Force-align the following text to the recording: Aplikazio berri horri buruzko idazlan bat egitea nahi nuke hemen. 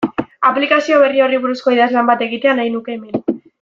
Aplikazio 0.51 0.97
berri 1.03 1.21
horri 1.27 1.41
buruzko 1.45 1.77
idazlan 1.77 2.11
bat 2.11 2.27
egitea 2.31 2.59
nahi 2.63 2.77
nuke 2.79 2.99
hemen. 2.99 3.27